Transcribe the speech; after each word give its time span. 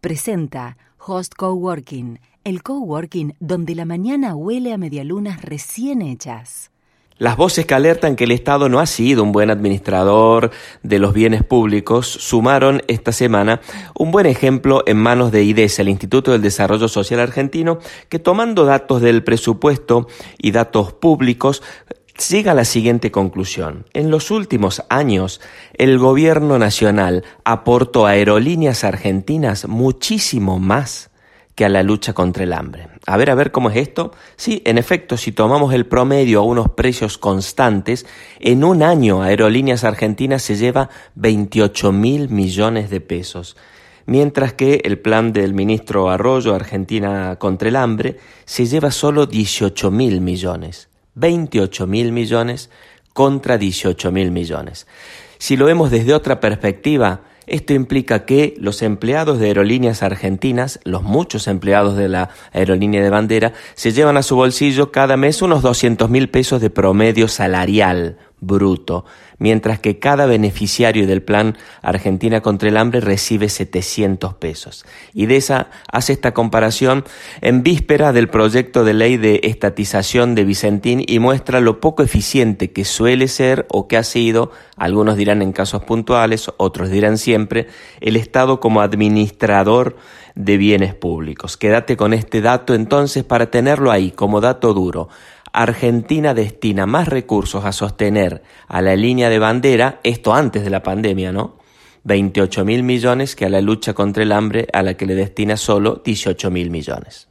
presenta 0.00 0.76
Host 0.98 1.34
Coworking, 1.36 2.20
el 2.44 2.62
coworking 2.62 3.34
donde 3.38 3.74
la 3.74 3.84
mañana 3.84 4.34
huele 4.34 4.72
a 4.72 4.78
medialunas 4.78 5.42
recién 5.42 6.02
hechas. 6.02 6.70
Las 7.18 7.36
voces 7.36 7.66
que 7.66 7.74
alertan 7.74 8.16
que 8.16 8.24
el 8.24 8.30
Estado 8.30 8.70
no 8.70 8.80
ha 8.80 8.86
sido 8.86 9.22
un 9.22 9.30
buen 9.30 9.50
administrador 9.50 10.52
de 10.82 10.98
los 10.98 11.12
bienes 11.12 11.44
públicos 11.44 12.06
sumaron 12.06 12.80
esta 12.88 13.12
semana 13.12 13.60
un 13.94 14.10
buen 14.10 14.24
ejemplo 14.24 14.82
en 14.86 14.96
manos 14.96 15.30
de 15.30 15.44
IDES, 15.44 15.80
el 15.80 15.90
Instituto 15.90 16.32
del 16.32 16.40
Desarrollo 16.40 16.88
Social 16.88 17.20
Argentino, 17.20 17.78
que 18.08 18.18
tomando 18.18 18.64
datos 18.64 19.02
del 19.02 19.22
presupuesto 19.22 20.08
y 20.38 20.52
datos 20.52 20.94
públicos, 20.94 21.62
llega 22.28 22.52
a 22.52 22.54
la 22.54 22.64
siguiente 22.64 23.10
conclusión. 23.10 23.86
En 23.94 24.10
los 24.10 24.30
últimos 24.30 24.82
años, 24.88 25.40
el 25.74 25.98
gobierno 25.98 26.58
nacional 26.58 27.24
aportó 27.44 28.06
a 28.06 28.10
aerolíneas 28.10 28.84
argentinas 28.84 29.66
muchísimo 29.66 30.58
más 30.58 31.10
que 31.54 31.64
a 31.64 31.68
la 31.68 31.82
lucha 31.82 32.12
contra 32.12 32.44
el 32.44 32.52
hambre. 32.52 32.88
A 33.06 33.16
ver, 33.16 33.30
a 33.30 33.34
ver 33.34 33.50
cómo 33.50 33.70
es 33.70 33.76
esto. 33.76 34.12
Sí, 34.36 34.62
en 34.64 34.78
efecto, 34.78 35.16
si 35.16 35.32
tomamos 35.32 35.74
el 35.74 35.86
promedio 35.86 36.40
a 36.40 36.44
unos 36.44 36.70
precios 36.70 37.18
constantes, 37.18 38.06
en 38.38 38.64
un 38.64 38.82
año 38.82 39.22
Aerolíneas 39.22 39.84
Argentinas 39.84 40.42
se 40.42 40.56
lleva 40.56 40.90
28 41.16 41.92
mil 41.92 42.28
millones 42.28 42.90
de 42.90 43.00
pesos, 43.00 43.56
mientras 44.06 44.52
que 44.52 44.82
el 44.84 44.98
plan 44.98 45.32
del 45.32 45.54
ministro 45.54 46.10
Arroyo, 46.10 46.54
Argentina 46.54 47.36
contra 47.38 47.68
el 47.68 47.76
hambre, 47.76 48.18
se 48.44 48.66
lleva 48.66 48.90
solo 48.90 49.26
18 49.26 49.90
mil 49.90 50.20
millones. 50.20 50.89
28 51.20 51.86
mil 51.86 52.12
millones 52.12 52.70
contra 53.12 53.58
18 53.58 54.10
mil 54.10 54.30
millones. 54.30 54.86
Si 55.38 55.56
lo 55.56 55.66
vemos 55.66 55.90
desde 55.90 56.14
otra 56.14 56.40
perspectiva, 56.40 57.22
esto 57.46 57.72
implica 57.72 58.24
que 58.26 58.54
los 58.58 58.80
empleados 58.82 59.38
de 59.38 59.46
aerolíneas 59.46 60.02
argentinas, 60.02 60.78
los 60.84 61.02
muchos 61.02 61.48
empleados 61.48 61.96
de 61.96 62.08
la 62.08 62.30
aerolínea 62.52 63.02
de 63.02 63.10
bandera, 63.10 63.52
se 63.74 63.92
llevan 63.92 64.16
a 64.16 64.22
su 64.22 64.36
bolsillo 64.36 64.92
cada 64.92 65.16
mes 65.16 65.42
unos 65.42 65.62
200 65.62 66.08
mil 66.08 66.28
pesos 66.28 66.60
de 66.60 66.70
promedio 66.70 67.26
salarial 67.26 68.18
bruto, 68.40 69.04
mientras 69.38 69.78
que 69.78 69.98
cada 69.98 70.26
beneficiario 70.26 71.06
del 71.06 71.22
plan 71.22 71.56
Argentina 71.82 72.40
contra 72.40 72.68
el 72.68 72.76
hambre 72.76 73.00
recibe 73.00 73.48
700 73.48 74.34
pesos. 74.34 74.84
Y 75.12 75.26
de 75.26 75.36
esa 75.36 75.70
hace 75.90 76.12
esta 76.12 76.32
comparación 76.32 77.04
en 77.40 77.62
víspera 77.62 78.12
del 78.12 78.28
proyecto 78.28 78.84
de 78.84 78.94
ley 78.94 79.16
de 79.16 79.40
estatización 79.44 80.34
de 80.34 80.44
Vicentín 80.44 81.04
y 81.06 81.18
muestra 81.18 81.60
lo 81.60 81.80
poco 81.80 82.02
eficiente 82.02 82.72
que 82.72 82.84
suele 82.84 83.28
ser 83.28 83.66
o 83.68 83.88
que 83.88 83.96
ha 83.96 84.04
sido, 84.04 84.50
algunos 84.76 85.16
dirán 85.16 85.42
en 85.42 85.52
casos 85.52 85.84
puntuales, 85.84 86.50
otros 86.56 86.90
dirán 86.90 87.18
siempre, 87.18 87.68
el 88.00 88.16
Estado 88.16 88.60
como 88.60 88.80
administrador 88.80 89.96
de 90.34 90.56
bienes 90.56 90.94
públicos. 90.94 91.56
Quédate 91.56 91.96
con 91.96 92.14
este 92.14 92.40
dato 92.40 92.74
entonces 92.74 93.24
para 93.24 93.50
tenerlo 93.50 93.90
ahí 93.90 94.10
como 94.10 94.40
dato 94.40 94.72
duro. 94.72 95.08
Argentina 95.52 96.34
destina 96.34 96.86
más 96.86 97.08
recursos 97.08 97.64
a 97.64 97.72
sostener 97.72 98.42
a 98.68 98.82
la 98.82 98.96
línea 98.96 99.28
de 99.28 99.38
bandera, 99.38 100.00
esto 100.02 100.34
antes 100.34 100.62
de 100.64 100.70
la 100.70 100.82
pandemia, 100.82 101.32
¿no? 101.32 101.58
28 102.04 102.64
mil 102.64 102.82
millones 102.82 103.36
que 103.36 103.46
a 103.46 103.50
la 103.50 103.60
lucha 103.60 103.94
contra 103.94 104.22
el 104.22 104.32
hambre 104.32 104.66
a 104.72 104.82
la 104.82 104.94
que 104.94 105.06
le 105.06 105.14
destina 105.14 105.56
solo 105.56 106.02
18 106.04 106.50
mil 106.50 106.70
millones. 106.70 107.29